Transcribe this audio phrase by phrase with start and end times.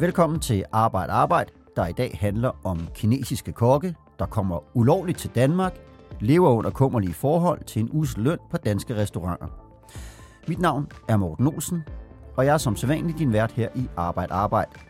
[0.00, 5.30] Velkommen til Arbejde Arbejde, der i dag handler om kinesiske kokke, der kommer ulovligt til
[5.34, 5.80] Danmark,
[6.20, 9.46] lever under kummerlige forhold til en usel løn på danske restauranter.
[10.48, 11.82] Mit navn er Morten Olsen,
[12.36, 14.87] og jeg er som sædvanlig din vært her i Arbejde Arbejde.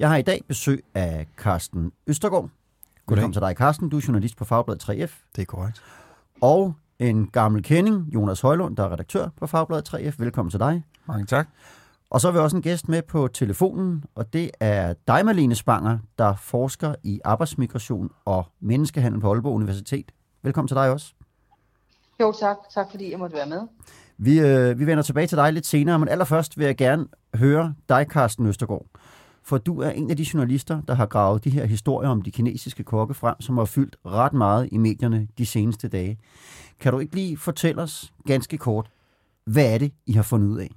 [0.00, 2.42] Jeg har i dag besøg af Carsten Østergaard.
[2.42, 2.52] Goddag.
[3.08, 3.88] Velkommen til dig, Carsten.
[3.88, 5.12] Du er journalist på Fagbladet 3F.
[5.36, 5.82] Det er korrekt.
[6.40, 10.14] Og en gammel kending, Jonas Højlund, der er redaktør på Fagbladet 3F.
[10.18, 10.84] Velkommen til dig.
[11.06, 11.48] Mange tak.
[12.10, 15.54] Og så har vi også en gæst med på telefonen, og det er dig, Malene
[15.54, 20.12] Spanger, der forsker i arbejdsmigration og menneskehandel på Aalborg Universitet.
[20.42, 21.12] Velkommen til dig også.
[22.20, 22.56] Jo, tak.
[22.74, 23.60] Tak fordi jeg måtte være med.
[24.18, 27.74] Vi, øh, vi vender tilbage til dig lidt senere, men allerførst vil jeg gerne høre
[27.88, 28.86] dig, Carsten Østergaard.
[29.50, 32.30] For du er en af de journalister, der har gravet de her historier om de
[32.30, 36.18] kinesiske kokke frem, som har fyldt ret meget i medierne de seneste dage.
[36.80, 38.90] Kan du ikke lige fortælle os ganske kort,
[39.44, 40.70] hvad er det, I har fundet ud af?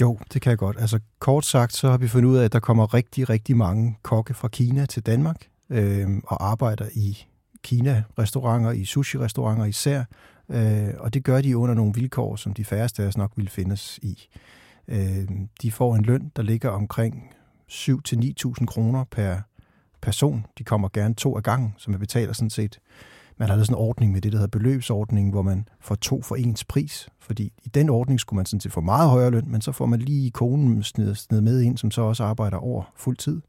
[0.00, 0.76] Jo, det kan jeg godt.
[0.80, 3.98] Altså kort sagt, så har vi fundet ud af, at der kommer rigtig, rigtig mange
[4.02, 7.26] kokke fra Kina til Danmark øh, og arbejder i
[7.62, 10.04] Kina-restauranter, i sushi-restauranter især.
[10.48, 13.48] Øh, og det gør de under nogle vilkår, som de færreste af os nok vil
[13.48, 14.28] findes i.
[14.88, 15.28] Øh,
[15.62, 17.34] de får en løn, der ligger omkring
[17.70, 19.36] 7-9.000 kroner per
[20.02, 20.46] person.
[20.58, 22.80] De kommer gerne to af gangen, som man betaler sådan set.
[23.36, 26.22] Man har lavet sådan en ordning med det, der hedder beløbsordningen, hvor man får to
[26.22, 27.08] for ens pris.
[27.18, 29.86] Fordi i den ordning skulle man sådan set få meget højere løn, men så får
[29.86, 33.40] man lige konen sned, med ind, som så også arbejder over fuld tid.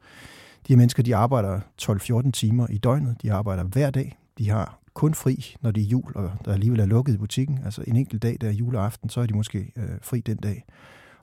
[0.67, 3.16] De her mennesker, de arbejder 12-14 timer i døgnet.
[3.22, 4.17] De arbejder hver dag.
[4.38, 7.59] De har kun fri, når det er jul, og der alligevel er lukket i butikken.
[7.66, 10.66] Altså en enkelt dag, der er juleaften, så er de måske øh, fri den dag.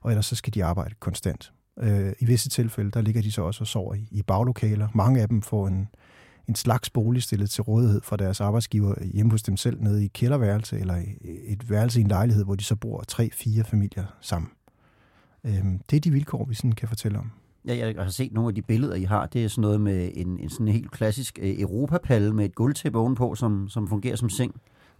[0.00, 1.52] Og ellers så skal de arbejde konstant.
[1.80, 4.88] Øh, I visse tilfælde, der ligger de så også og sover i, i baglokaler.
[4.94, 5.88] Mange af dem får en,
[6.48, 10.08] en slags bolig stillet til rådighed fra deres arbejdsgiver hjemme hos dem selv nede i
[10.08, 10.96] kælderværelse eller
[11.46, 14.50] et værelse i en lejlighed, hvor de så bor tre-fire familier sammen.
[15.44, 17.30] Øhm, det er de vilkår, vi sådan kan fortælle om.
[17.66, 19.26] Ja, jeg har set nogle af de billeder, I har.
[19.26, 22.98] Det er sådan noget med en, en sådan helt klassisk øh, europapalle med et gulvtæppe
[22.98, 24.54] ovenpå, som, som fungerer som seng.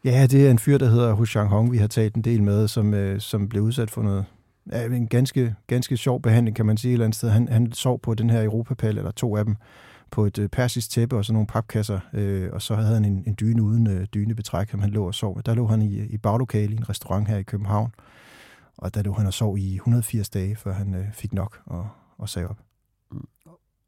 [0.04, 2.68] Ja, det er en fyr, der hedder Hu Hong, vi har talt en del med,
[2.68, 4.24] som, øh, som blev udsat for noget
[4.72, 7.30] en ganske, ganske sjov behandling, kan man sige et eller andet sted.
[7.30, 9.56] Han, han sov på den her europapal, eller to af dem,
[10.10, 13.24] på et øh, persisk tæppe og så nogle papkasser, øh, og så havde han en,
[13.26, 15.42] en dyne uden øh, dynebetræk, som han lå og sov.
[15.46, 17.92] Der lå han i, i baglokale i en restaurant her i København,
[18.76, 21.88] og der lå han og sov i 180 dage, før han øh, fik nok og,
[22.18, 22.58] og sagde op.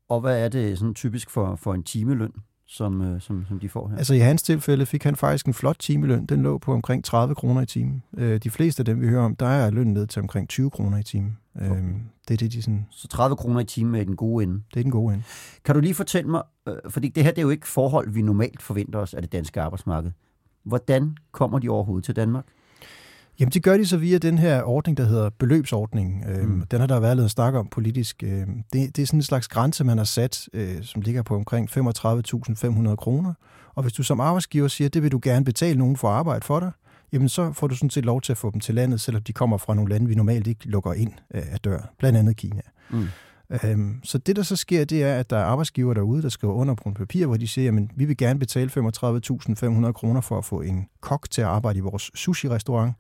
[0.09, 2.33] Og hvad er det sådan typisk for, for en timeløn,
[2.71, 3.97] som, øh, som, som de får her?
[3.97, 6.27] Altså i hans tilfælde fik han faktisk en flot timeløn.
[6.27, 8.03] Den lå på omkring 30 kroner i timen.
[8.17, 10.71] Øh, de fleste af dem, vi hører om, der er lønnen ned til omkring 20
[10.71, 11.39] kroner i timen.
[11.57, 11.71] Okay.
[11.71, 11.85] Øh,
[12.29, 12.87] det er det, de sådan...
[12.91, 14.63] Så 30 kroner i timen er den gode ende?
[14.75, 15.25] Det er den gode ende.
[15.65, 18.23] Kan du lige fortælle mig, øh, fordi det her det er jo ikke forhold, vi
[18.23, 20.11] normalt forventer os af det danske arbejdsmarked.
[20.65, 22.45] Hvordan kommer de overhovedet til Danmark?
[23.41, 26.25] Jamen, det gør de så via den her ordning, der hedder beløbsordningen.
[26.29, 26.67] Øhm, mm.
[26.71, 28.23] Den har der været lidt snak om politisk.
[28.23, 31.37] Øhm, det, det er sådan en slags grænse, man har sat, øh, som ligger på
[31.37, 33.35] omkring 35.500 kroner.
[33.75, 36.45] Og hvis du som arbejdsgiver siger, det vil du gerne betale nogen for at arbejde
[36.45, 36.71] for dig,
[37.13, 39.33] jamen så får du sådan set lov til at få dem til landet, selvom de
[39.33, 42.63] kommer fra nogle lande, vi normalt ikke lukker ind øh, af dør, blandt andet Kina.
[42.91, 43.09] Mm.
[43.65, 46.55] Øhm, så det, der så sker, det er, at der er arbejdsgiver derude, der skriver
[46.55, 50.39] under på en papir, hvor de siger, at vi vil gerne betale 35.500 kroner for
[50.39, 52.95] at få en kok til at arbejde i vores sushi-restaurant,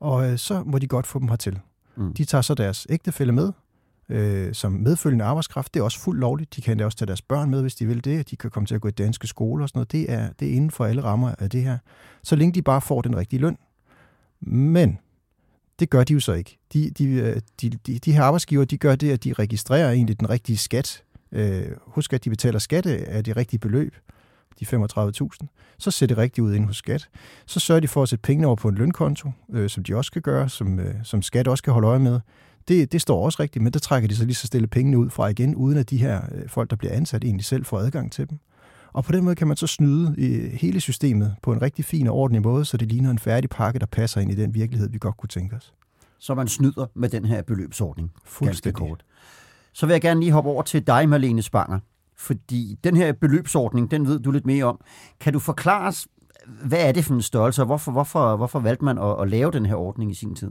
[0.00, 1.58] og øh, så må de godt få dem hertil.
[1.96, 2.14] Mm.
[2.14, 3.52] De tager så deres ægtefælle med,
[4.08, 5.74] øh, som medfølgende arbejdskraft.
[5.74, 6.56] Det er også fuldt lovligt.
[6.56, 8.30] De kan da også tage deres børn med, hvis de vil det.
[8.30, 9.92] De kan komme til at gå i danske skoler og sådan noget.
[9.92, 11.78] Det er, det er inden for alle rammer af det her.
[12.22, 13.56] Så længe de bare får den rigtige løn.
[14.40, 14.98] Men
[15.78, 16.58] det gør de jo så ikke.
[16.72, 20.20] De, de, øh, de, de, de her arbejdsgiver, de gør det, at de registrerer egentlig
[20.20, 21.02] den rigtige skat.
[21.32, 23.94] Øh, husk, at de betaler skatte af det rigtige beløb
[24.60, 27.08] de 35.000, så ser det rigtigt ud inde hos skat.
[27.46, 30.12] Så sørger de for at sætte pengene over på en lønkonto, øh, som de også
[30.12, 32.20] kan gøre, som, øh, som skat også kan holde øje med.
[32.68, 35.10] Det, det står også rigtigt, men der trækker de så lige så stille pengene ud
[35.10, 38.12] fra igen, uden at de her øh, folk, der bliver ansat, egentlig selv får adgang
[38.12, 38.38] til dem.
[38.94, 42.06] Og på den måde kan man så snyde i hele systemet på en rigtig fin
[42.06, 44.88] og ordentlig måde, så det ligner en færdig pakke, der passer ind i den virkelighed,
[44.88, 45.74] vi godt kunne tænke os.
[46.18, 48.12] Så man snyder med den her beløbsordning.
[48.24, 48.88] Fuldstændig.
[48.88, 49.04] Kort.
[49.72, 51.78] Så vil jeg gerne lige hoppe over til dig, Marlene Spanger.
[52.16, 54.80] Fordi den her beløbsordning, den ved du lidt mere om.
[55.20, 56.06] Kan du forklare os,
[56.64, 59.50] hvad er det for en størrelse, og hvorfor, hvorfor, hvorfor valgte man at, at lave
[59.50, 60.50] den her ordning i sin tid?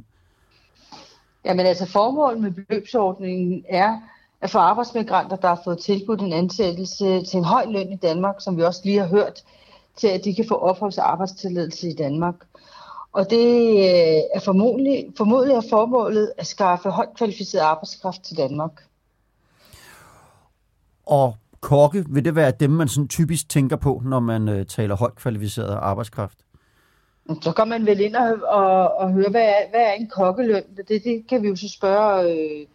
[1.45, 3.99] Jamen altså, formålet med beløbsordningen er
[4.43, 8.35] at få arbejdsmigranter, der har fået tilbudt en ansættelse til en høj løn i Danmark,
[8.39, 9.43] som vi også lige har hørt,
[9.95, 12.35] til at de kan få opholds- og arbejdstilladelse i Danmark.
[13.13, 18.71] Og det øh, er formodentlig, formodentlig er formålet at skaffe højt kvalificeret arbejdskraft til Danmark.
[21.05, 24.95] Og kokke, vil det være dem, man sådan typisk tænker på, når man øh, taler
[24.95, 26.37] højt kvalificeret arbejdskraft?
[27.41, 30.63] Så kan man vel ind og, og, og høre, hvad er, hvad er en kokkeløn?
[30.77, 32.67] Det, det kan vi jo så spørge øh,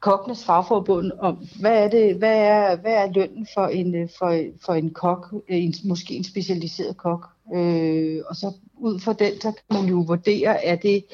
[0.00, 1.36] kokkenes fagforbund om.
[1.60, 5.34] Hvad er, det, hvad er, hvad er lønnen for en, øh, for, for en kok,
[5.48, 7.26] en, måske en specialiseret kok?
[7.54, 11.04] Øh, og så ud fra den, så kan man jo vurdere, at det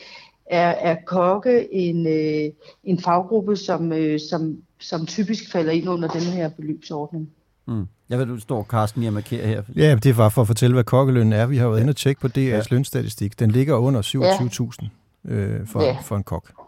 [0.46, 2.52] er, er kokke en, øh,
[2.84, 7.30] en faggruppe, som, øh, som, som typisk falder ind under den her beløbsordning.
[7.66, 7.86] Mm.
[8.08, 9.62] Jeg ved, du står, Carsten, lige at markere her.
[9.76, 11.46] Ja, det var for at fortælle, hvad kokkelønnen er.
[11.46, 12.62] Vi har været inde og tjekke på DR's ja.
[12.70, 13.38] lønstatistik.
[13.38, 15.96] Den ligger under 27.000 øh, for, ja.
[16.02, 16.65] for en kok.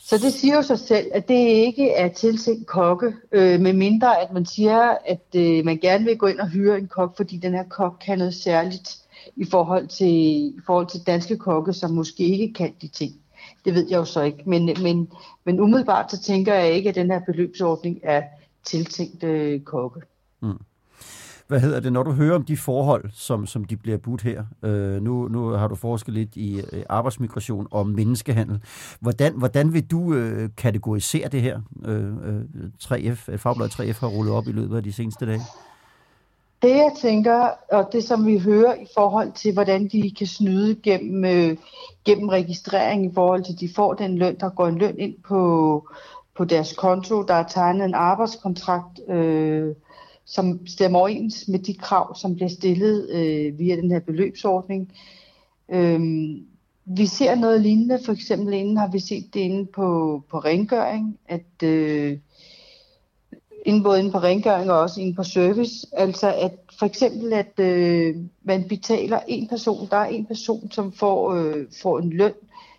[0.00, 4.20] Så det siger jo sig selv, at det ikke er tiltænkt kokke, øh, med mindre
[4.20, 7.36] at man siger, at øh, man gerne vil gå ind og hyre en kok, fordi
[7.36, 8.98] den her kok kan noget særligt
[9.36, 10.08] i forhold til,
[10.46, 13.12] i forhold til danske kokke, som måske ikke kan de ting.
[13.64, 14.42] Det ved jeg jo så ikke.
[14.46, 15.08] Men, men,
[15.44, 18.22] men umiddelbart så tænker jeg ikke, at den her beløbsordning er
[18.64, 20.00] tiltænkt øh, kokke.
[20.40, 20.58] Mm.
[21.48, 24.44] Hvad hedder det, når du hører om de forhold, som, som de bliver budt her?
[24.62, 28.60] Øh, nu, nu har du forsket lidt i øh, arbejdsmigration og menneskehandel.
[29.00, 31.60] Hvordan, hvordan vil du øh, kategorisere det her?
[31.84, 32.42] Øh, øh,
[32.82, 35.40] 3F, øh, Fagbladet 3F har rullet op i løbet af de seneste dage.
[36.62, 40.74] Det jeg tænker, og det som vi hører i forhold til, hvordan de kan snyde
[40.74, 41.56] gennem, øh,
[42.04, 45.14] gennem registrering i forhold til, at de får den løn, der går en løn ind
[45.28, 45.88] på,
[46.36, 49.74] på deres konto, der er tegnet en arbejdskontrakt, øh,
[50.28, 54.92] som stemmer overens med de krav, som bliver stillet øh, via den her beløbsordning.
[55.68, 56.46] Øhm,
[56.84, 61.18] vi ser noget lignende, for eksempel inden har vi set det inde på, på rengøring,
[61.28, 62.18] at øh,
[63.66, 67.60] inden både inde på rengøring og også inde på service, altså at for eksempel at
[67.60, 72.34] øh, man betaler en person, der er en person, som får, øh, får en løn,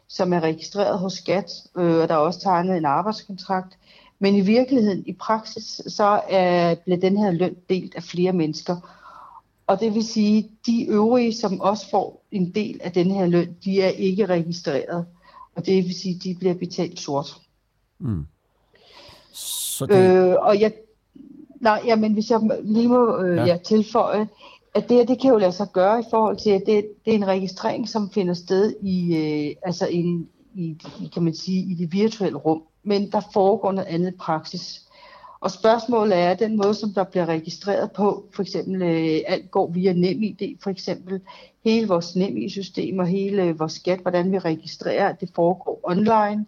[0.08, 3.78] som er registreret hos skat, øh, og der er også tegnet en arbejdskontrakt.
[4.20, 8.76] Men i virkeligheden, i praksis, så er, bliver den her løn delt af flere mennesker.
[9.68, 13.56] Og det vil sige, de øvrige, som også får en del af den her løn,
[13.64, 15.06] de er ikke registreret.
[15.56, 17.42] Og det vil sige, de bliver betalt sort.
[18.00, 18.26] Mm.
[19.32, 19.96] Så det...
[19.96, 20.74] øh, og jeg,
[21.62, 23.44] nej, jamen, hvis jeg lige må øh, ja.
[23.44, 24.28] jeg tilføje,
[24.74, 27.12] at det her, det kan jo lade sig gøre i forhold til, at det, det
[27.12, 30.78] er en registrering, som finder sted i, øh, altså en, i,
[31.14, 34.86] kan man sige, i det virtuelle rum, men der foregår noget andet praksis.
[35.42, 39.68] Og spørgsmålet er, den måde, som der bliver registreret på, for eksempel øh, alt går
[39.68, 41.22] via NemID, for eksempel
[41.64, 46.46] hele vores NemID-system og hele øh, vores skat, hvordan vi registrerer, at det foregår online.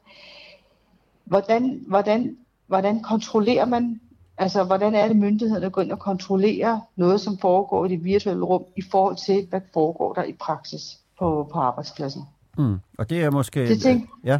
[1.25, 2.38] Hvordan, hvordan,
[2.68, 4.00] hvordan kontrollerer man
[4.38, 8.45] Altså, hvordan er det myndighederne går ind og kontrollerer noget, som foregår i det virtuelle
[8.45, 12.22] rum, i forhold til, hvad foregår der i praksis på, på arbejdspladsen?
[12.57, 12.77] Mm.
[12.98, 13.68] Og det er måske...
[13.68, 14.39] Det tænk, ja.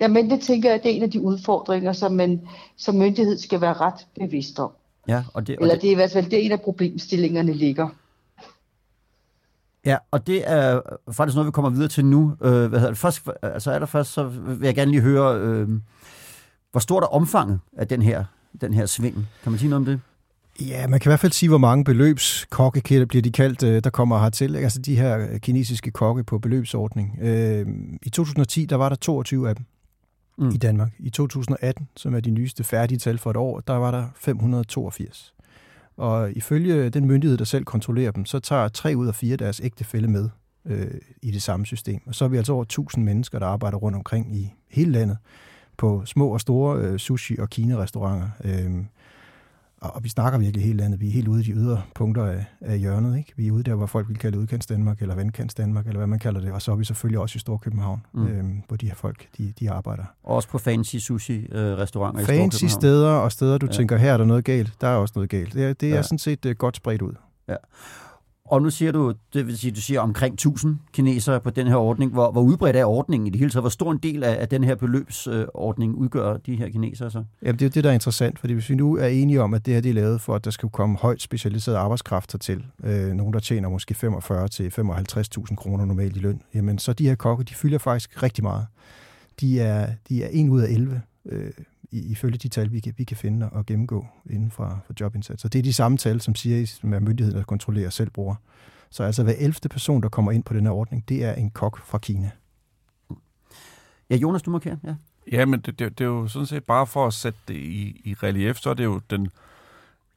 [0.00, 2.40] Ja, men det tænker jeg, det er en af de udfordringer, som man
[2.76, 4.70] som myndighed skal være ret bevidst om.
[5.08, 7.52] Ja, og det, og Eller det er i hvert fald det er en af problemstillingerne
[7.52, 7.88] ligger.
[9.86, 10.80] Ja, og det er
[11.12, 12.36] faktisk noget, vi kommer videre til nu.
[12.42, 12.98] Øh, hvad hedder det?
[12.98, 15.68] Først, altså allerførst, så vil jeg gerne lige høre, øh,
[16.70, 18.24] hvor stort er omfanget af den her
[18.60, 19.28] den her sving.
[19.42, 20.00] Kan man sige noget om det?
[20.68, 23.90] Ja, man kan i hvert fald sige, hvor mange beløbskokke bliver de kaldt, øh, der
[23.90, 24.56] kommer hertil.
[24.56, 27.18] Altså de her kinesiske kokke på beløbsordning.
[27.22, 27.66] Øh,
[28.02, 29.64] I 2010, der var der 22 af dem
[30.38, 30.48] mm.
[30.48, 30.92] i Danmark.
[30.98, 35.34] I 2018, som er de nyeste færdige tal for et år, der var der 582.
[35.96, 39.60] Og ifølge den myndighed, der selv kontrollerer dem, så tager tre ud af fire deres
[39.64, 40.28] ægtefælle med
[40.64, 40.90] øh,
[41.22, 42.00] i det samme system.
[42.06, 45.18] Og så er vi altså over 1000 mennesker, der arbejder rundt omkring i hele landet
[45.76, 48.28] på små og store øh, sushi- og kinerestauranter.
[48.44, 48.84] Øh,
[49.90, 51.00] og, vi snakker virkelig hele landet.
[51.00, 53.18] Vi er helt ude i de ydre punkter af, af hjørnet.
[53.18, 53.32] Ikke?
[53.36, 56.06] Vi er ude der, hvor folk vil kalde udkants Danmark, eller vandkants Danmark, eller hvad
[56.06, 56.52] man kalder det.
[56.52, 58.26] Og så er vi selvfølgelig også i Storkøbenhavn, mm.
[58.26, 60.04] øhm, hvor de her folk, de, de arbejder.
[60.24, 63.72] Også på fancy sushi-restauranter i Fancy steder, og steder, du ja.
[63.72, 64.72] tænker, her er der noget galt.
[64.80, 65.54] Der er også noget galt.
[65.54, 66.02] Det er, det er ja.
[66.02, 67.12] sådan set uh, godt spredt ud.
[67.48, 67.56] Ja.
[68.48, 71.76] Og nu siger du, det vil sige, du siger omkring 1000 kinesere på den her
[71.76, 72.12] ordning.
[72.12, 73.62] Hvor, hvor udbredt er ordningen i det hele taget?
[73.62, 77.24] Hvor stor en del af, af den her beløbsordning udgør de her kinesere så?
[77.42, 79.54] Jamen, det er jo det, der er interessant, fordi hvis vi nu er enige om,
[79.54, 82.64] at det her det er lavet for, at der skal komme højt specialiseret arbejdskraft til,
[82.84, 87.08] øh, nogen der tjener måske 45 til 55.000 kroner normalt i løn, jamen så de
[87.08, 88.66] her kokke, de fylder faktisk rigtig meget.
[89.40, 91.50] De er, de er 1 ud af 11 øh,
[91.98, 95.48] ifølge de tal, vi kan, vi kan finde og gennemgå inden for, for jobindsatser.
[95.48, 98.34] Det er de samme tal, som siger, som er myndigheden, der kontrollerer selv bruger.
[98.90, 99.54] Så altså hver 11.
[99.70, 102.30] person, der kommer ind på den her ordning, det er en kok fra Kina.
[104.10, 104.76] Ja, Jonas, du markerer.
[104.84, 104.94] Ja,
[105.32, 108.00] ja men det, det, det er jo sådan set bare for at sætte det i,
[108.04, 109.30] i relief, så er det jo den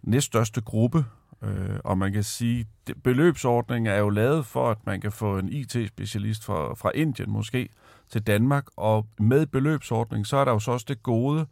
[0.02, 1.06] næststørste gruppe,
[1.44, 5.38] øh, og man kan sige, at beløbsordningen er jo lavet for, at man kan få
[5.38, 7.70] en IT-specialist fra, fra Indien måske
[8.10, 11.46] til Danmark, og med beløbsordningen, så er der jo så også det gode,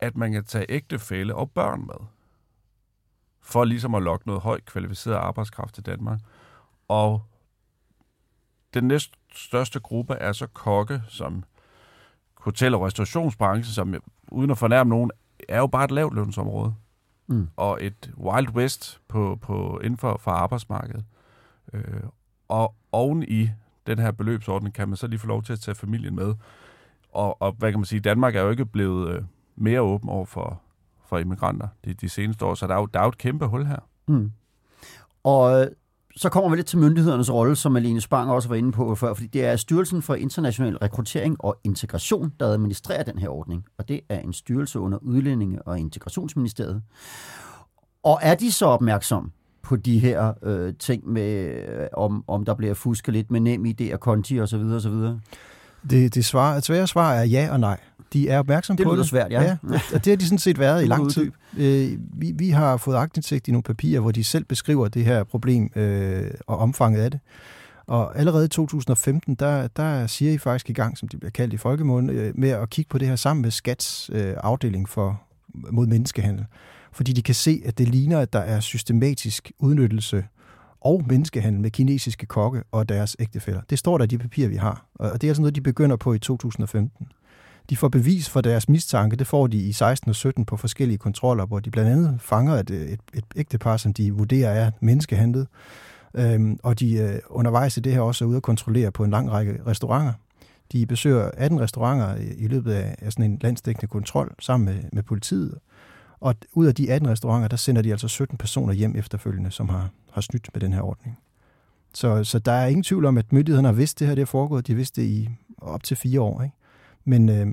[0.00, 2.06] at man kan tage ægtefælle og børn med.
[3.42, 6.20] for ligesom at lokke noget højt kvalificeret arbejdskraft til Danmark.
[6.88, 7.22] Og
[8.74, 11.44] den næst største gruppe er så kokke, som
[12.34, 13.94] hotel- og restaurationsbranchen, som
[14.32, 15.10] uden at fornærme nogen,
[15.48, 16.74] er jo bare et lavt lønsområde.
[17.26, 17.48] Mm.
[17.56, 21.04] Og et Wild West på, på, inden for, for arbejdsmarkedet.
[21.72, 22.02] Øh,
[22.48, 23.50] og oven i
[23.86, 26.34] den her beløbsordning kan man så lige få lov til at tage familien med.
[27.12, 29.22] Og, og hvad kan man sige, Danmark er jo ikke blevet øh,
[29.60, 30.60] mere åben over for,
[31.06, 33.46] for immigranter de, de seneste år, så der er jo, der er jo et kæmpe
[33.46, 33.78] hul her.
[34.08, 34.32] Mm.
[35.24, 35.66] Og øh,
[36.16, 39.14] så kommer vi lidt til myndighedernes rolle, som Alene Spang også var inde på før,
[39.14, 43.64] fordi det er Styrelsen for International Rekruttering og Integration, der administrerer den her ordning.
[43.78, 46.82] Og det er en styrelse under Udlændinge- og Integrationsministeriet.
[48.02, 52.54] Og er de så opmærksom på de her øh, ting med, øh, om, om der
[52.54, 54.60] bliver fusket lidt med nem idé og konti osv.
[54.60, 54.94] osv.?
[55.90, 57.80] Det, det svar, svære svar er ja og nej.
[58.12, 58.98] De er opmærksom det på det.
[58.98, 59.42] Det svært, ja.
[59.42, 59.56] ja.
[59.94, 61.30] Og det har de sådan set været i lang tid.
[61.58, 65.24] Øh, vi, vi har fået agtindsigt i nogle papirer, hvor de selv beskriver det her
[65.24, 67.20] problem øh, og omfanget af det.
[67.86, 71.54] Og allerede i 2015, der, der siger I faktisk i gang, som det bliver kaldt
[71.54, 75.22] i folkemåden, øh, med at kigge på det her sammen med Skats øh, afdeling for
[75.54, 76.46] mod menneskehandel.
[76.92, 80.24] Fordi de kan se, at det ligner, at der er systematisk udnyttelse
[80.80, 83.62] og menneskehandel med kinesiske kokke og deres ægtefæller.
[83.70, 84.86] Det står der i de papirer, vi har.
[84.94, 87.08] Og det er altså noget, de begynder på i 2015.
[87.70, 90.98] De får bevis for deres mistanke, det får de i 16 og 17 på forskellige
[90.98, 94.70] kontroller, hvor de blandt andet fanger et, øh, et, et ægtepar, som de vurderer er
[94.80, 95.46] menneskehandlet.
[96.14, 99.10] Øhm, og de øh, undervejs i det her også er ude at kontrollere på en
[99.10, 100.12] lang række restauranter.
[100.72, 104.82] De besøger 18 restauranter i, i løbet af, af sådan en landsdækkende kontrol sammen med,
[104.92, 105.54] med politiet.
[106.20, 109.68] Og ud af de 18 restauranter, der sender de altså 17 personer hjem efterfølgende, som
[109.68, 111.18] har, har snydt med den her ordning.
[111.94, 114.26] Så, så der er ingen tvivl om, at myndighederne har vidst det her, det er
[114.26, 114.66] foregået.
[114.66, 116.42] De har vidst det i op til fire år.
[116.42, 116.54] Ikke?
[117.04, 117.46] Men øh,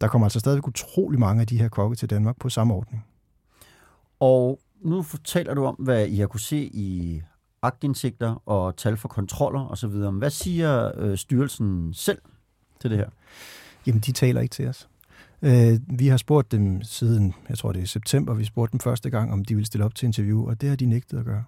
[0.00, 3.06] der kommer altså stadigvæk utrolig mange af de her kokke til Danmark på samme ordning.
[4.20, 7.22] Og nu fortæller du om, hvad I har kunne se i
[7.62, 9.90] agtindsigter og tal for kontroller osv.
[9.90, 12.18] Hvad siger øh, styrelsen selv
[12.80, 13.08] til det her?
[13.86, 14.88] Jamen, de taler ikke til os.
[15.42, 19.10] Øh, vi har spurgt dem siden, jeg tror det er september, vi spurgte dem første
[19.10, 21.44] gang, om de ville stille op til interview, og det har de nægtet at gøre.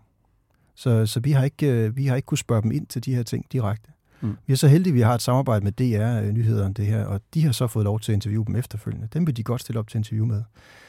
[0.75, 3.15] Så, så vi, har ikke, øh, vi har ikke kunnet spørge dem ind til de
[3.15, 3.91] her ting direkte.
[4.21, 4.37] Mm.
[4.47, 7.21] Vi er så heldige, at vi har et samarbejde med DR-nyhederne øh, det her, og
[7.35, 9.09] de har så fået lov til at interviewe dem efterfølgende.
[9.13, 10.43] Dem vil de godt stille op til interview med.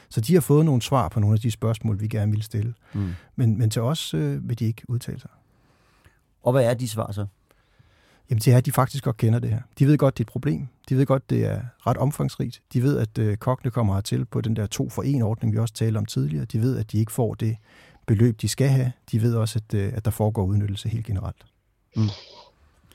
[0.08, 2.74] Så de har fået nogle svar på nogle af de spørgsmål, vi gerne vil stille.
[2.92, 3.08] Mm.
[3.36, 5.30] Men, men til os øh, vil de ikke udtale sig.
[6.42, 7.26] Og hvad er de svar så?
[8.30, 9.60] Jamen det er, at de faktisk godt kender det her.
[9.78, 10.68] De ved godt, det er et problem.
[10.88, 12.62] De ved godt, det er ret omfangsrigt.
[12.72, 15.58] De ved, at øh, kokkene kommer hertil på den der to for en ordning, vi
[15.58, 16.44] også talte om tidligere.
[16.44, 17.56] De ved, at de ikke får det
[18.06, 18.92] beløb, de skal have.
[19.12, 21.46] De ved også, at, øh, at der foregår udnyttelse helt generelt.
[21.96, 22.02] Mm.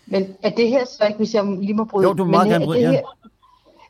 [0.05, 2.07] Men er det her så ikke, hvis jeg lige må bryde?
[2.07, 2.91] Jo, du må meget gerne bryde, ja.
[2.91, 3.01] Her,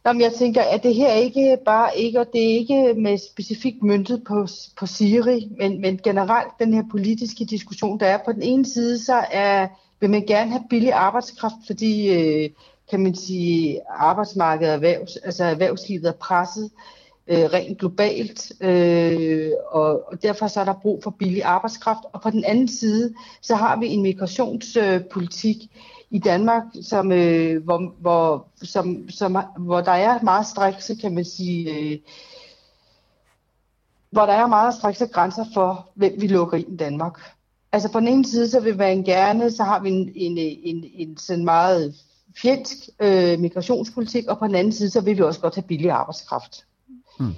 [0.06, 3.18] Nå, men jeg tænker, at det her ikke bare ikke, og det er ikke med
[3.18, 4.48] specifikt myndet på,
[4.80, 9.00] på Siri, men, men generelt den her politiske diskussion, der er på den ene side,
[9.00, 9.68] så er,
[10.02, 12.50] vil man gerne have billig arbejdskraft, fordi øh,
[12.90, 16.72] kan man sige, arbejdsmarkedet erhvervs, altså erhvervslivet er presset
[17.28, 22.04] øh, rent globalt, øh, og, og derfor så er der brug for billig arbejdskraft.
[22.14, 25.82] Og på den anden side, så har vi en migrationspolitik, øh,
[26.12, 31.26] i Danmark, som, øh, hvor, hvor, som, som, hvor der er meget strikse, kan man
[31.26, 32.00] sige, øh,
[34.10, 37.20] hvor der er meget strikse grænser for, hvem vi lukker ind i Danmark.
[37.72, 40.86] Altså på den ene side, så vil man gerne, så har vi en, en, en,
[40.96, 41.96] en sådan meget
[42.38, 45.92] fjendsk øh, migrationspolitik, og på den anden side, så vil vi også godt have billig
[45.92, 46.66] arbejdskraft.
[47.20, 47.28] Hmm.
[47.28, 47.36] Men,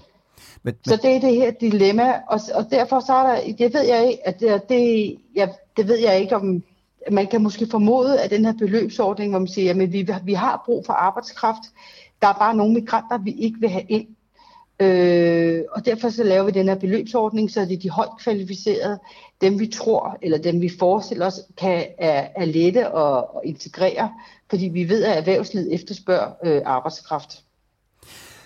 [0.64, 0.76] men...
[0.86, 4.08] Så det er det her dilemma, og, og derfor så er der, det ved jeg
[4.08, 6.64] ikke, at det, det, ja, det ved jeg ikke, om
[7.12, 10.64] man kan måske formode, at den her beløbsordning, hvor man siger, at vi, vi har
[10.66, 11.64] brug for arbejdskraft,
[12.22, 14.08] der er bare nogle migranter, vi ikke vil have ind.
[14.80, 19.00] Øh, og derfor så laver vi den her beløbsordning, så det er de højt kvalificerede,
[19.42, 24.14] dem vi tror, eller dem vi forestiller os, kan, er, er lette at, at integrere,
[24.50, 27.44] fordi vi ved, at erhvervslivet efterspørger øh, arbejdskraft.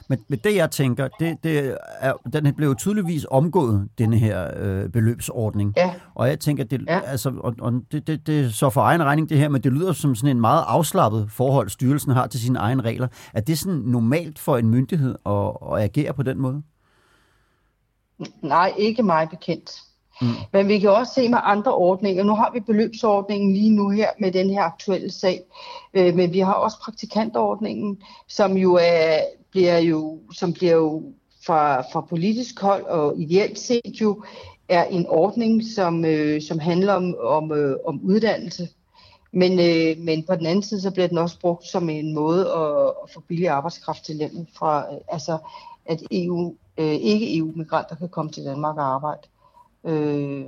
[0.08, 4.52] Men, men det, jeg tænker, det, det er, den blev jo tydeligvis omgået, denne her
[4.56, 5.74] øh, beløbsordning.
[5.78, 5.94] Ja.
[6.16, 7.00] Og jeg tænker, det, ja.
[7.00, 9.94] altså, og, og det, det, det så for egen regning det her, men det lyder
[9.94, 13.08] som sådan en meget afslappet forhold, styrelsen har til sine egne regler.
[13.34, 16.64] Er det sådan normalt for en myndighed at, at agere på den måde?
[18.42, 19.87] Nej, ikke meget bekendt.
[20.22, 20.28] Mm.
[20.54, 22.24] Men vi kan også se med andre ordninger.
[22.24, 25.42] Nu har vi beløbsordningen lige nu her med den her aktuelle sag.
[25.94, 29.20] Øh, men vi har også praktikantordningen, som jo er
[29.52, 31.04] bliver jo, som bliver jo
[31.46, 34.24] fra, fra politisk hold og ideelt set jo
[34.70, 38.70] er en ordning, som, øh, som handler om, om, øh, om uddannelse.
[39.32, 42.42] Men, øh, men på den anden side, så bliver den også brugt som en måde
[42.42, 45.38] at, at få billig arbejdskraft til landet, fra, øh, altså
[45.86, 49.28] at EU, øh, ikke EU-migranter kan komme til Danmark og arbejde.
[49.88, 50.46] Øh,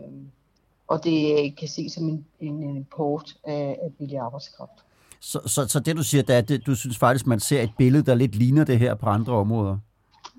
[0.88, 4.72] og det kan ses som en, en import af, af billig arbejdskraft.
[5.19, 7.72] Så, så, så det du siger, det er, at du synes faktisk, man ser et
[7.77, 9.77] billede, der lidt ligner det her på andre områder?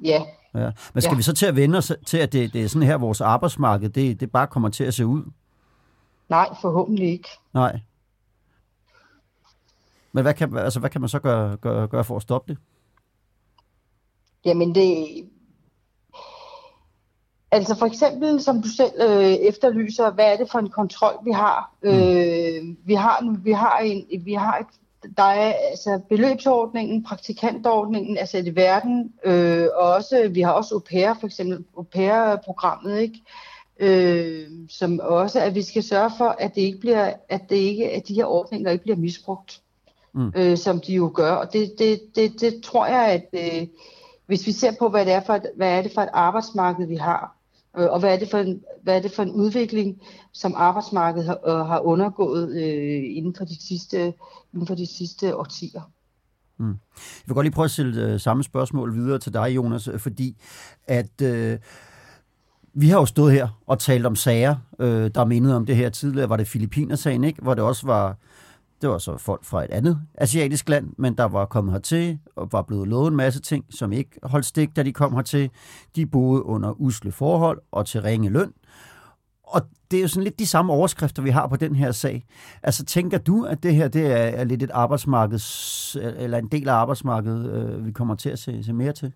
[0.02, 0.22] Ja.
[0.54, 0.70] ja.
[0.94, 1.16] Men skal ja.
[1.16, 3.88] vi så til at vende os til, at det, det er sådan her, vores arbejdsmarked,
[3.88, 5.22] det, det bare kommer til at se ud?
[6.28, 7.28] Nej, forhåbentlig ikke.
[7.54, 7.80] Nej.
[10.12, 12.60] Men hvad kan, altså, hvad kan man så gøre, gøre, gøre for at stoppe det?
[14.44, 15.06] Jamen det...
[17.52, 21.30] Altså for eksempel, som du selv øh, efterlyser, hvad er det for en kontrol, vi
[21.30, 21.74] har?
[21.82, 21.88] Mm.
[21.88, 24.66] Øh, vi har, vi har, en, vi har et,
[25.16, 30.74] der er altså beløbsordningen, praktikantordningen er sat i verden, øh, og også, vi har også
[30.74, 33.20] au pair, for eksempel au pair-programmet, ikke?
[33.80, 37.90] Øh, som også, at vi skal sørge for, at det ikke bliver, at det ikke,
[37.90, 39.60] at de her ordninger ikke bliver misbrugt,
[40.14, 40.32] mm.
[40.36, 41.32] øh, som de jo gør.
[41.32, 43.66] Og det, det, det, det tror jeg, at øh,
[44.26, 46.86] hvis vi ser på, hvad det er for et, hvad er det for et arbejdsmarked,
[46.86, 47.36] vi har,
[47.78, 51.26] øh, og hvad er, det for en, hvad er det for en udvikling, som arbejdsmarkedet
[51.26, 54.14] har, øh, har undergået øh, inden, for de sidste,
[54.52, 55.90] inden for de sidste årtier.
[56.58, 56.68] Mm.
[56.68, 56.76] Jeg
[57.26, 60.36] vil godt lige prøve at stille øh, samme spørgsmål videre til dig, Jonas, øh, fordi
[60.86, 61.58] at øh,
[62.74, 65.88] vi har jo stået her og talt om sager, øh, der mindede om det her
[65.88, 66.28] tidligere.
[66.28, 67.42] Var det Filippinersagen, ikke?
[67.42, 68.16] Hvor det også var
[68.80, 72.52] det var så folk fra et andet asiatisk land, men der var kommet hertil og
[72.52, 75.50] var blevet lovet en masse ting, som ikke holdt stik, da de kom hertil.
[75.96, 78.52] De boede under usle forhold og til ringe løn.
[79.42, 82.24] Og det er jo sådan lidt de samme overskrifter, vi har på den her sag.
[82.62, 85.40] Altså, tænker du, at det her det er, er lidt et arbejdsmarked,
[86.16, 89.12] eller en del af arbejdsmarkedet, øh, vi kommer til at se, se mere til?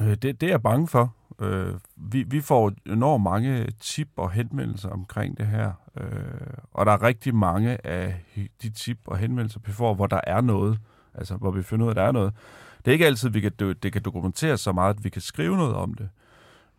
[0.00, 1.14] Øh, det, det er jeg bange for.
[1.40, 6.92] Øh, vi, vi får enormt mange tip og henvendelser omkring det her, øh, og der
[6.92, 8.24] er rigtig mange af
[8.62, 10.78] de tip og henvendelser, vi får, hvor der er noget,
[11.14, 12.34] altså hvor vi finder ud af, at der er noget.
[12.78, 15.56] Det er ikke altid, vi kan, det kan dokumenteres så meget, at vi kan skrive
[15.56, 16.08] noget om det,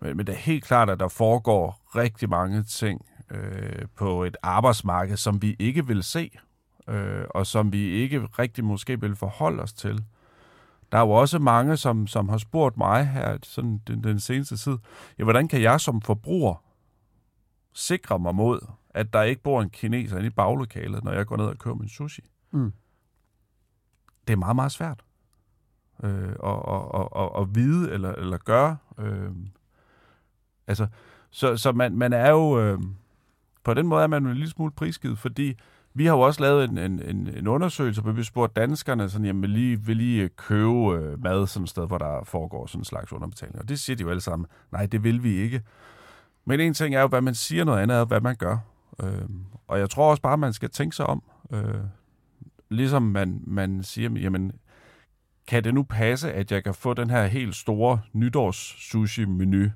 [0.02, 4.38] men, men det er helt klart, at der foregår rigtig mange ting øh, på et
[4.44, 6.32] arbejdsmarked, som vi ikke vil se,
[6.88, 10.04] øh, og som vi ikke rigtig måske vil forholde os til.
[10.96, 14.58] Der er jo også mange, som, som har spurgt mig her sådan den, den seneste
[14.58, 14.78] tid,
[15.18, 16.64] ja, hvordan kan jeg som forbruger
[17.74, 21.38] sikre mig mod, at der ikke bor en kineser inde i baglokalet, når jeg går
[21.38, 22.22] ned og køber min sushi?
[22.52, 22.74] Mm.
[24.28, 25.04] Det er meget, meget svært
[26.04, 26.60] øh, at,
[26.94, 28.78] at, at, at vide eller, eller gøre.
[28.98, 29.32] Øh,
[30.68, 30.88] altså,
[31.30, 32.60] så, så man, man er jo...
[32.60, 32.80] Øh,
[33.64, 35.58] på den måde er man jo en lille smule prisgivet, fordi
[35.98, 39.26] vi har jo også lavet en, en, en, en undersøgelse, hvor vi spurgte danskerne, sådan,
[39.26, 42.82] jamen, vil lige, vil lige købe øh, mad sådan et sted, hvor der foregår sådan
[42.82, 43.60] en slags underbetaling.
[43.60, 45.62] Og det siger de jo alle sammen, nej, det vil vi ikke.
[46.46, 48.58] Men en ting er jo, hvad man siger, noget andet er, hvad man gør.
[49.04, 49.30] Øh,
[49.68, 51.24] og jeg tror også bare, man skal tænke sig om.
[51.52, 51.76] Øh,
[52.70, 54.52] ligesom man, man siger, jamen,
[55.48, 59.70] kan det nu passe, at jeg kan få den her helt store nytårs sushi-menu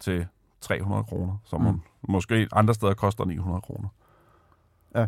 [0.00, 0.26] til
[0.60, 1.80] 300 kroner, som mm.
[2.08, 3.88] måske andre steder koster 900 kroner?
[4.94, 5.06] Ja.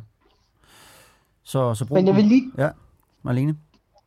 [1.45, 2.51] Så, så brug Men jeg vil lige...
[2.59, 2.69] Ja,
[3.23, 3.57] Marlene?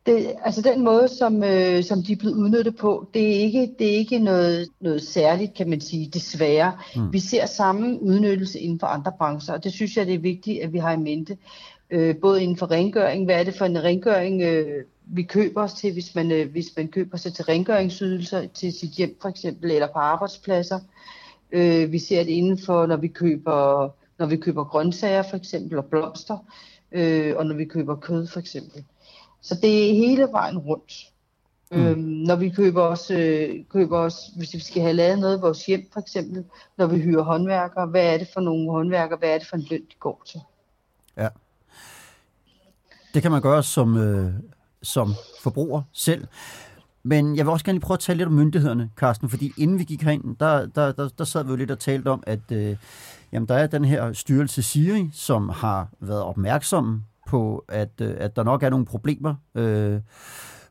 [0.06, 3.76] Det, altså den måde, som, øh, som de er blevet udnyttet på, det er ikke,
[3.80, 6.74] det er ikke noget, noget særligt, kan man sige, desværre.
[6.96, 7.14] Mm.
[7.14, 10.62] Vi ser samme udnyttelse inden for andre brancher, og det synes jeg, det er vigtigt,
[10.62, 11.38] at vi har i mente.
[11.90, 15.74] Øh, både inden for rengøring, hvad er det for en rengøring, øh, vi køber os
[15.74, 19.72] til, hvis man, øh, hvis man køber sig til rengøringsydelser til sit hjem for eksempel,
[19.72, 20.80] eller på arbejdspladser.
[21.52, 25.78] Øh, vi ser det inden for, når vi køber, når vi køber grøntsager for eksempel,
[25.78, 26.75] og blomster øh,
[27.38, 28.86] og når vi køber kød for eksempel.
[29.42, 30.94] Så det er hele vejen rundt.
[31.72, 31.86] Mm.
[31.86, 35.42] Øhm, når vi køber os, øh, køber os, hvis vi skal have lavet noget i
[35.42, 36.46] vores hjem for eksempel,
[36.78, 39.68] når vi hyrer håndværkere, hvad er det for nogle håndværkere, hvad er det for en
[39.70, 40.40] løn, de går til?
[41.18, 41.28] Ja.
[43.14, 44.34] Det kan man gøre som, øh,
[44.84, 46.28] som forbruger selv.
[47.04, 49.80] Men jeg vil også gerne lige prøve at tale lidt om myndighederne, Carsten, fordi inden
[49.80, 52.52] vi gik herind, der, der, der, der sad vi jo lidt og talte om, at
[52.52, 52.78] øh,
[53.36, 58.36] jamen, der er den her styrelse Siri, som har været opmærksom på, at, øh, at
[58.36, 60.00] der nok er nogle problemer øh,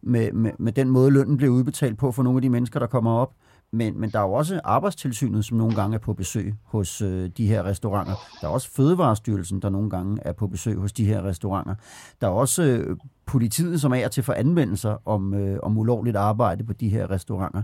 [0.02, 2.86] med, med, med den måde, lønnen bliver udbetalt på for nogle af de mennesker, der
[2.86, 3.32] kommer op.
[3.72, 7.30] Men, men der er jo også arbejdstilsynet, som nogle gange er på besøg hos øh,
[7.36, 8.14] de her restauranter.
[8.40, 11.74] Der er også Fødevarestyrelsen, der nogle gange er på besøg hos de her restauranter.
[12.20, 12.96] Der er også øh,
[13.26, 17.62] politiet, som er til for anvendelser om, øh, om ulovligt arbejde på de her restauranter.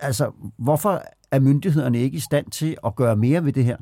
[0.00, 3.76] Altså, hvorfor er myndighederne ikke i stand til at gøre mere ved det her?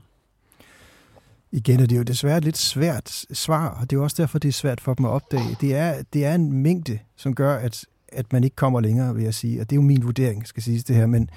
[1.52, 4.38] Igen er det jo desværre et lidt svært svar, og det er jo også derfor,
[4.38, 5.56] det er svært for dem at opdage.
[5.60, 9.24] Det er, det er en mængde, som gør, at, at man ikke kommer længere, vil
[9.24, 9.60] jeg sige.
[9.60, 11.06] Og det er jo min vurdering, skal siges det her.
[11.06, 11.30] Men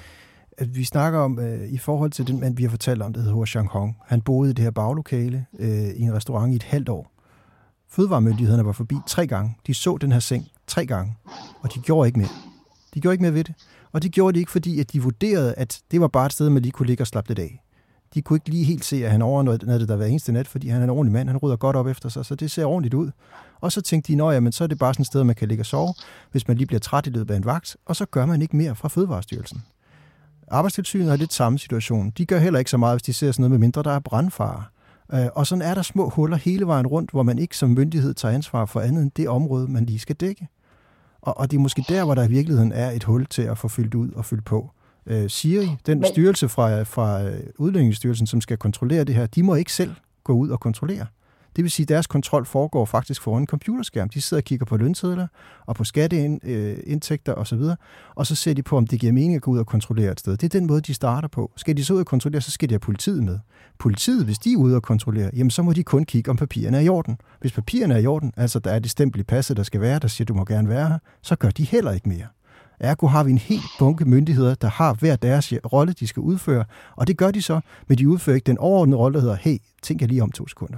[0.58, 3.22] at vi snakker om, øh, i forhold til den mand, vi har fortalt om, der
[3.22, 3.98] hedder Hua Hong.
[4.06, 7.12] Han boede i det her baglokale øh, i en restaurant i et halvt år.
[7.90, 9.58] Fødevaremyndighederne var forbi tre gange.
[9.68, 11.16] De så den her seng tre gange,
[11.62, 12.51] og de gjorde ikke mere.
[12.94, 13.56] De gjorde ikke mere ved det.
[13.92, 16.50] Og det gjorde de ikke, fordi at de vurderede, at det var bare et sted,
[16.50, 17.64] man lige kunne ligge og slappe lidt af.
[18.14, 20.80] De kunne ikke lige helt se, at han overnattede der hver eneste nat, fordi han
[20.80, 23.12] er en ordentlig mand, han rydder godt op efter sig, så det ser ordentligt ud.
[23.62, 25.36] Og så tænkte de, at ja, men så er det bare sådan et sted, man
[25.36, 25.94] kan ligge og sove,
[26.32, 28.58] hvis man lige bliver træt i løbet af en vagt, og så gør man ikke
[28.58, 29.64] mere fra Fødevarestyrelsen.
[30.48, 32.10] Arbejdstilsynet er lidt samme situation.
[32.10, 34.00] De gør heller ikke så meget, hvis de ser sådan noget med mindre, der er
[34.00, 34.64] brandfare.
[35.14, 38.14] Øh, og sådan er der små huller hele vejen rundt, hvor man ikke som myndighed
[38.14, 40.48] tager ansvar for andet end det område, man lige skal dække.
[41.22, 43.58] Og, og det er måske der, hvor der i virkeligheden er et hul til at
[43.58, 44.72] få fyldt ud og fyldt på.
[45.06, 46.08] Øh, Siri, den Men...
[46.08, 50.34] styrelse fra, fra øh, Udlændingsstyrelsen, som skal kontrollere det her, de må ikke selv gå
[50.34, 51.06] ud og kontrollere.
[51.56, 54.10] Det vil sige, at deres kontrol foregår faktisk foran en computerskærm.
[54.10, 55.28] De sidder og kigger på lønsedler
[55.66, 57.62] og på skatteindtægter øh, osv.,
[58.16, 60.20] og så ser de på, om det giver mening at gå ud og kontrollere et
[60.20, 60.38] sted.
[60.38, 61.52] Det er den måde, de starter på.
[61.56, 63.40] Skal de så ud og kontrollere, så skal de have politiet med.
[63.80, 66.78] Politiet, hvis de er ude og kontrollere, jamen så må de kun kigge, om papirerne
[66.78, 67.18] er i orden.
[67.42, 70.00] Hvis papirerne er i orden, altså der er det stempel i passet, der skal være,
[70.00, 72.28] der siger, du må gerne være her, så gør de heller ikke mere.
[72.80, 76.66] Ergo har vi en helt bunke myndigheder, der har hver deres rolle, de skal udføre,
[76.96, 79.58] og det gør de så, men de udfører ikke den overordnede rolle, der hedder, hey,
[79.82, 80.78] tænk jeg lige om to sekunder.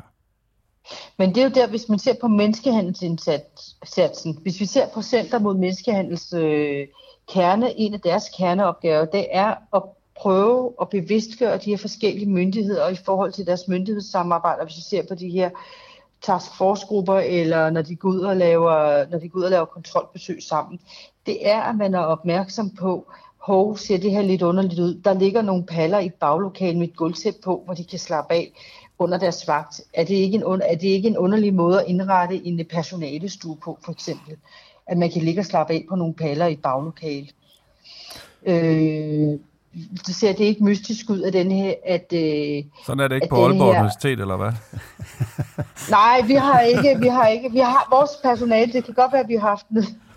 [1.18, 5.40] Men det er jo der, hvis man ser på menneskehandelsindsatsen, hvis vi ser på Center
[5.40, 6.88] mod Menneskehandels øh,
[7.34, 9.84] kerne, en af deres kerneopgaver, det er at
[10.16, 15.08] prøve at bevidstgøre de her forskellige myndigheder i forhold til deres myndighedssamarbejder, hvis vi ser
[15.08, 15.50] på de her
[16.22, 16.52] task
[16.88, 20.44] grupper eller når de går ud og laver når de går ud og laver kontrolbesøg
[20.44, 20.80] sammen.
[21.26, 24.94] Det er at man er opmærksom på, hov, ser det her lidt underligt ud.
[24.94, 28.52] Der ligger nogle paller i baglokalen med et gulvtæp på, hvor de kan slappe af
[29.04, 29.82] under deres vagt.
[29.94, 33.80] Er det, ikke en, er det ikke en underlig måde at indrette en personalestue på,
[33.86, 34.36] for eksempel?
[34.88, 37.28] At man kan ligge og slappe af på nogle paller i et baglokale.
[38.46, 39.40] Øh,
[40.08, 42.14] det ser det ikke mystisk ud af den her, at...
[42.14, 43.80] Øh, Sådan er det ikke på Aalborg her...
[43.80, 44.52] Universitet, eller hvad?
[45.90, 49.22] Nej, vi har ikke, vi har ikke, vi har vores personale, det kan godt være,
[49.22, 49.66] at vi har haft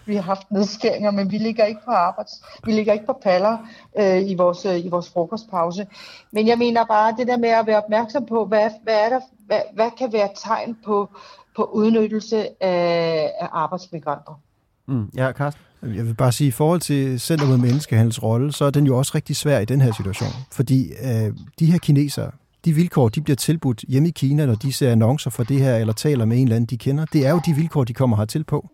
[0.06, 2.32] vi har haft nedskæringer, men vi ligger ikke på arbejds,
[2.64, 3.58] vi ligger ikke på paller
[3.98, 5.86] øh, i, vores, øh, i vores frokostpause.
[6.32, 9.20] Men jeg mener bare, det der med at være opmærksom på, hvad, hvad, er der,
[9.46, 11.08] hvad, hvad kan være tegn på,
[11.56, 14.40] på udnyttelse af, af arbejdsmigranter.
[14.88, 15.62] Mm, ja, Karsten?
[15.82, 18.98] Jeg vil bare sige, i forhold til Center mod Menneskehandels rolle, så er den jo
[18.98, 20.30] også rigtig svær i den her situation.
[20.52, 22.30] Fordi øh, de her kinesere,
[22.64, 25.76] de vilkår, de bliver tilbudt hjemme i Kina, når de ser annoncer for det her,
[25.76, 28.16] eller taler med en eller anden, de kender, det er jo de vilkår, de kommer
[28.16, 28.68] hertil på.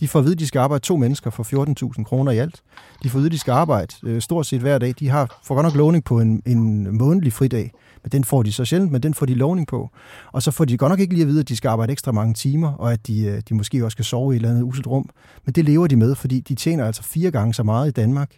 [0.00, 2.62] De får at vide, at de skal arbejde to mennesker for 14.000 kroner i alt.
[3.02, 4.94] De får at vide, at de skal arbejde øh, stort set hver dag.
[4.98, 8.52] De har, får godt nok lovning på en, en månedlig fridag, men den får de
[8.52, 9.90] så sjældent, men den får de lovning på.
[10.32, 12.12] Og så får de godt nok ikke lige at vide, at de skal arbejde ekstra
[12.12, 14.62] mange timer, og at de, øh, de måske også skal sove i et eller andet
[14.62, 15.10] uselt rum.
[15.44, 18.30] Men det lever de med, fordi de tjener altså fire gange så meget i Danmark,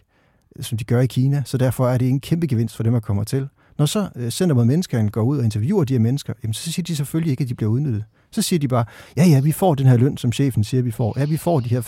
[0.55, 2.95] øh, som de gør i Kina, så derfor er det en kæmpe gevinst for dem
[2.95, 3.47] at komme til.
[3.77, 6.71] Når så øh, Center mod Menneskehandel går ud og interviewer de her mennesker, jamen, så
[6.71, 8.03] siger de selvfølgelig ikke, at de bliver udnyttet.
[8.31, 8.85] Så siger de bare,
[9.17, 11.19] ja ja, vi får den her løn, som chefen siger, vi får.
[11.19, 11.81] Ja, vi får de her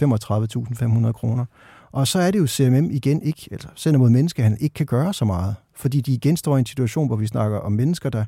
[1.08, 1.46] 35.500 kroner.
[1.92, 5.14] Og så er det jo CMM igen ikke, altså Center mod Menneskehandel, ikke kan gøre
[5.14, 5.56] så meget.
[5.76, 8.26] Fordi de igen står i en situation, hvor vi snakker om mennesker, der,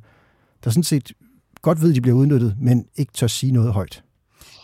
[0.64, 1.14] der sådan set
[1.62, 4.04] godt ved, at de bliver udnyttet, men ikke tør sige noget højt.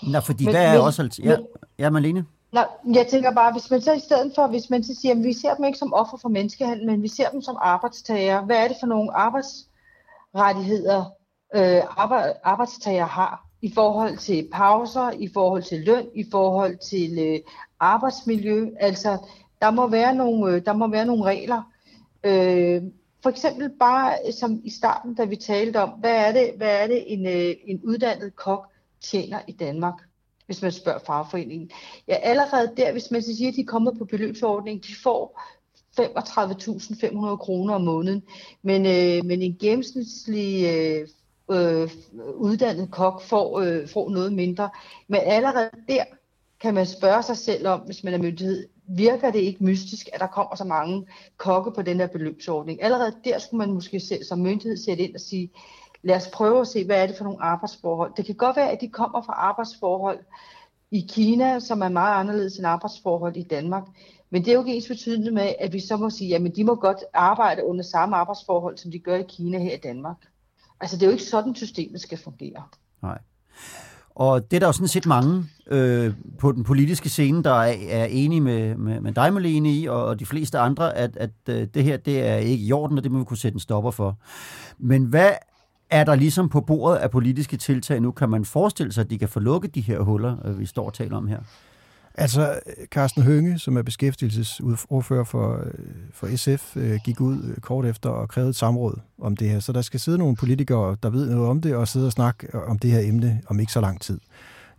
[0.03, 1.21] Nå, fordi men, hvad er men, også...
[1.23, 1.35] Ja,
[1.79, 2.25] ja Malene?
[2.51, 5.23] Nej, jeg tænker bare, hvis man så i stedet for, hvis man så siger, at
[5.23, 8.45] vi ser dem ikke som offer for menneskehandel, men vi ser dem som arbejdstager.
[8.45, 11.05] Hvad er det for nogle arbejdsrettigheder,
[11.55, 11.81] øh,
[12.43, 17.39] arbejdstager har i forhold til pauser, i forhold til løn, i forhold til øh,
[17.79, 18.69] arbejdsmiljø.
[18.79, 19.17] Altså,
[19.61, 21.71] der må være nogle, øh, der må være nogle regler.
[22.23, 22.81] Øh,
[23.23, 26.83] for eksempel bare øh, som i starten, da vi talte om, hvad er det, hvad
[26.83, 28.67] er det en, øh, en uddannet kok
[29.01, 30.10] tjener i Danmark?
[30.51, 31.71] Hvis man spørger fagforeningen.
[32.07, 35.41] Ja, allerede der, hvis man siger, at de kommer på beløbsordningen, de får
[35.99, 38.23] 35.500 kroner om måneden.
[38.61, 41.07] Men, øh, men en gennemsnitlig øh,
[41.51, 41.89] øh,
[42.35, 44.69] uddannet kok får, øh, får noget mindre.
[45.07, 46.03] Men allerede der
[46.61, 50.19] kan man spørge sig selv om, hvis man er myndighed, virker det ikke mystisk, at
[50.19, 52.83] der kommer så mange kokke på den her beløbsordning?
[52.83, 55.51] Allerede der skulle man måske selv som myndighed sætte ind og sige,
[56.03, 58.11] lad os prøve at se, hvad er det for nogle arbejdsforhold.
[58.17, 60.19] Det kan godt være, at de kommer fra arbejdsforhold
[60.91, 63.83] i Kina, som er meget anderledes end arbejdsforhold i Danmark.
[64.29, 66.63] Men det er jo ikke ens betydende med, at vi så må sige, at de
[66.63, 70.17] må godt arbejde under samme arbejdsforhold, som de gør i Kina her i Danmark.
[70.79, 72.63] Altså det er jo ikke sådan, systemet skal fungere.
[73.03, 73.17] Nej.
[74.15, 77.75] Og det er der jo sådan set mange øh, på den politiske scene, der er,
[77.89, 81.29] er enige med, med, med dig, Malene, i, og, og de fleste andre, at, at
[81.49, 83.59] øh, det her det er ikke i orden, og det må vi kunne sætte en
[83.59, 84.17] stopper for.
[84.77, 85.31] Men hvad
[85.91, 88.11] er der ligesom på bordet af politiske tiltag nu?
[88.11, 90.85] Kan man forestille sig, at de kan få lukket de her huller, øh, vi står
[90.85, 91.39] og taler om her?
[92.15, 95.73] Altså, Carsten Hønge, som er beskæftigelsesordfører for, øh,
[96.13, 99.59] for SF, øh, gik ud kort efter og krævede et samråd om det her.
[99.59, 102.65] Så der skal sidde nogle politikere, der ved noget om det, og sidde og snakke
[102.67, 104.19] om det her emne om ikke så lang tid.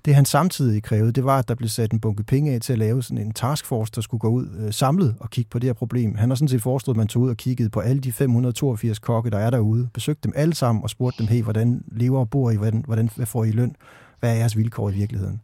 [0.04, 2.72] Det han samtidig krævede, det var, at der blev sat en bunke penge af til
[2.72, 5.68] at lave sådan en taskforce, der skulle gå ud øh, samlet og kigge på det
[5.68, 6.14] her problem.
[6.14, 8.98] Han har sådan set foreslået, at man tog ud og kiggede på alle de 582
[8.98, 12.30] kokke, der er derude, besøgte dem alle sammen og spurgte dem, hey, hvordan lever og
[12.30, 13.76] bor I, hvordan, hvordan hvad får I løn,
[14.20, 15.40] hvad er jeres vilkår i virkeligheden?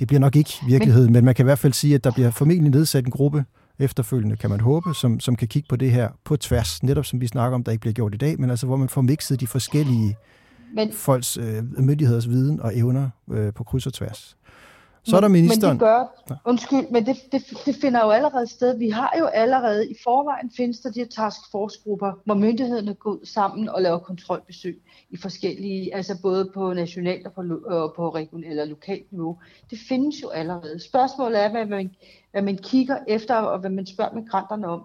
[0.00, 2.30] Det bliver nok ikke virkeligheden, men, man kan i hvert fald sige, at der bliver
[2.30, 3.44] formentlig nedsat en gruppe
[3.78, 7.20] efterfølgende, kan man håbe, som, som kan kigge på det her på tværs, netop som
[7.20, 9.40] vi snakker om, der ikke bliver gjort i dag, men altså hvor man får mixet
[9.40, 10.16] de forskellige
[10.74, 14.36] men, folks øh, myndigheders viden og evner øh, på kryds og tværs.
[15.04, 15.78] Så er der ministeren.
[15.78, 18.78] Men det gør, undskyld, men det, det, det finder jo allerede sted.
[18.78, 23.26] Vi har jo allerede, i forvejen findes der de her taskforce-grupper, hvor myndighederne går ud
[23.26, 28.50] sammen og laver kontrolbesøg i forskellige, altså både på nationalt og på, og på regionalt
[28.50, 29.38] eller lokalt niveau.
[29.70, 30.80] Det findes jo allerede.
[30.84, 31.90] Spørgsmålet er, hvad man,
[32.30, 34.84] hvad man kigger efter, og hvad man spørger migranterne om.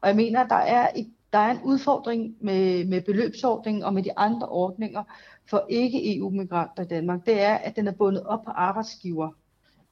[0.00, 4.02] Og jeg mener, der er, et, der er en udfordring med, med beløbsordningen og med
[4.02, 5.02] de andre ordninger
[5.50, 7.26] for ikke-EU-migranter i Danmark.
[7.26, 9.30] Det er, at den er bundet op på arbejdsgiver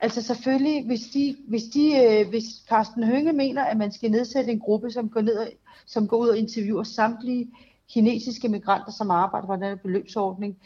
[0.00, 4.50] Altså selvfølgelig, hvis, de, hvis, de, øh, hvis Carsten Hønge mener, at man skal nedsætte
[4.52, 5.46] en gruppe, som går, ned,
[5.86, 7.50] som går ud og interviewer samtlige
[7.88, 10.56] kinesiske migranter, som arbejder på den her beløbsordning,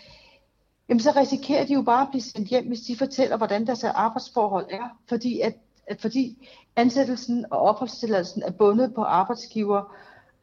[0.89, 3.85] jamen så risikerer de jo bare at blive sendt hjem, hvis de fortæller, hvordan deres
[3.85, 4.99] arbejdsforhold er.
[5.09, 9.95] Fordi, at, at fordi ansættelsen og opholdstilladelsen er bundet på arbejdsgiver,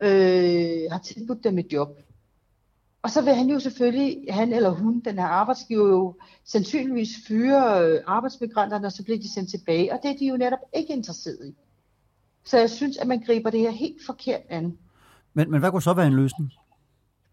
[0.01, 1.89] øh, har tilbudt dem et job.
[3.01, 7.83] Og så vil han jo selvfølgelig, han eller hun, den her arbejdsgiver jo sandsynligvis fyre
[7.85, 9.93] øh, arbejdsmigranterne, og så bliver de sendt tilbage.
[9.93, 11.55] Og det er de jo netop ikke interesseret i.
[12.43, 14.77] Så jeg synes, at man griber det her helt forkert an.
[15.33, 16.51] Men, men hvad kunne så være en løsning?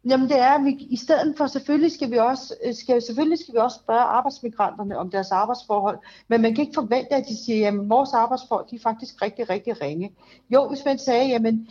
[0.04, 3.38] Jamen det er, at vi i stedet for, selvfølgelig skal vi også, øh, skal, selvfølgelig
[3.38, 5.98] skal vi også spørge arbejdsmigranterne om deres arbejdsforhold,
[6.28, 9.50] men man kan ikke forvente, at de siger, at vores arbejdsforhold de er faktisk rigtig,
[9.50, 10.12] rigtig ringe.
[10.50, 11.68] Jo, hvis man sagde, jamen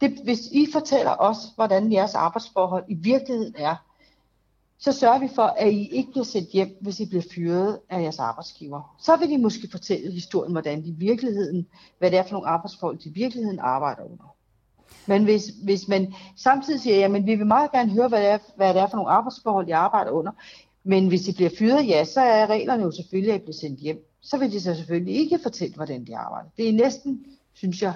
[0.00, 3.76] det, hvis I fortæller os, hvordan jeres arbejdsforhold i virkeligheden er,
[4.78, 8.02] så sørger vi for, at I ikke bliver sendt hjem, hvis I bliver fyret af
[8.02, 8.96] jeres arbejdsgiver.
[8.98, 11.66] Så vil de måske fortælle historien, hvordan de i virkeligheden,
[11.98, 14.34] hvad det er for nogle arbejdsforhold, de i virkeligheden arbejder under.
[15.06, 18.38] Men hvis, hvis man samtidig siger, at vi vil meget gerne høre, hvad det, er,
[18.56, 20.32] hvad det er for nogle arbejdsforhold, de arbejder under,
[20.84, 23.80] men hvis de bliver fyret, ja, så er reglerne jo selvfølgelig, at I bliver sendt
[23.80, 24.06] hjem.
[24.20, 26.48] Så vil de så selvfølgelig ikke fortælle, hvordan de arbejder.
[26.56, 27.94] Det er næsten, synes jeg,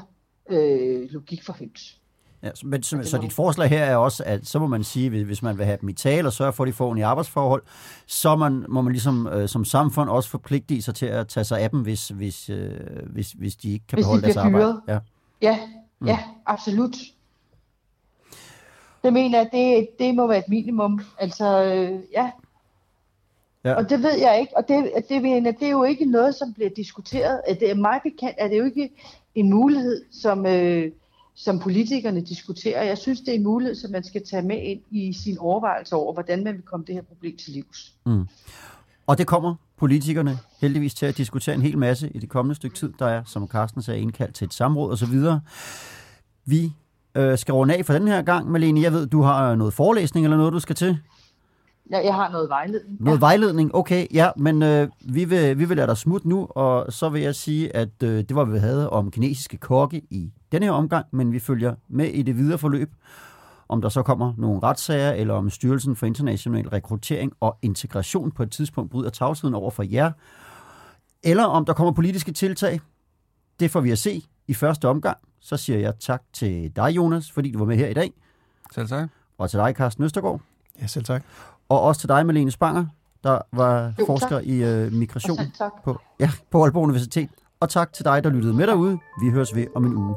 [0.49, 1.99] øh, logik for høns.
[2.43, 5.43] Ja, men, så, så dit forslag her er også, at så må man sige, hvis
[5.43, 7.63] man vil have dem i tale og sørge for, at de får en i arbejdsforhold,
[8.07, 11.61] så man, må man ligesom øh, som samfund også forpligte sig til at tage sig
[11.61, 12.71] af dem, hvis, hvis, øh,
[13.07, 14.81] hvis, hvis de ikke kan hvis beholde de deres arbejde.
[14.89, 14.99] Ja,
[15.43, 15.59] ja,
[16.01, 16.07] mm.
[16.07, 16.97] ja absolut.
[19.03, 21.01] Det mener jeg, det, det må være et minimum.
[21.19, 22.31] Altså, øh, ja.
[23.65, 23.75] ja.
[23.75, 26.55] Og det ved jeg ikke, og det, det, mener, det er jo ikke noget, som
[26.55, 27.41] bliver diskuteret.
[27.61, 28.91] Det er mig bekendt, at det jo ikke
[29.35, 30.47] en mulighed, som...
[30.47, 30.91] Øh,
[31.41, 32.83] som politikerne diskuterer.
[32.83, 35.97] Jeg synes, det er en mulighed, som man skal tage med ind i sin overvejelse
[35.97, 37.95] over, hvordan man vil komme det her problem til livs.
[38.07, 38.27] Mm.
[39.07, 42.77] Og det kommer politikerne heldigvis til at diskutere en hel masse i det kommende stykke
[42.77, 42.93] tid.
[42.99, 45.19] Der er, som Carsten sagde, indkaldt til et samråd osv.
[46.47, 46.73] Vi
[47.15, 48.51] øh, skal runde af for den her gang.
[48.51, 50.99] Malene, jeg ved, du har noget forelæsning eller noget, du skal til.
[51.91, 52.97] Ja, jeg har noget vejledning.
[53.01, 53.21] Noget ja.
[53.21, 54.07] vejledning, okay.
[54.15, 57.35] Ja, men øh, vi, vil, vi vil lade dig smutte nu, og så vil jeg
[57.35, 61.07] sige, at øh, det var, hvad vi havde om kinesiske kokke i denne her omgang,
[61.11, 62.93] men vi følger med i det videre forløb,
[63.69, 68.43] om der så kommer nogle retssager, eller om Styrelsen for International Rekruttering og Integration på
[68.43, 70.13] et tidspunkt bryder tavsheden over for jer,
[71.23, 72.81] eller om der kommer politiske tiltag.
[73.61, 75.19] Det får vi at se i første omgang.
[75.41, 78.13] Så siger jeg tak til dig, Jonas, fordi du var med her i dag.
[78.75, 79.09] Selv tak.
[79.39, 80.41] Og til dig, Carsten Østergaard.
[80.81, 81.23] Ja, selv tak.
[81.69, 82.87] Og også til dig, Malene Spanger,
[83.25, 84.47] der var jo, forsker tak.
[84.47, 85.39] i uh, migration
[85.85, 87.29] på, ja, på Aalborg Universitet.
[87.61, 88.99] Og tak til dig, der lyttede med derude.
[89.23, 90.17] Vi høres ved om en uge.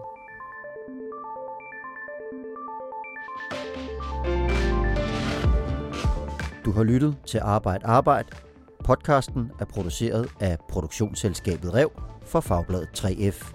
[6.66, 8.28] Du har lyttet til Arbejde Arbejde.
[8.84, 11.92] Podcasten er produceret af produktionsselskabet Rev
[12.26, 13.54] for Fagbladet 3F.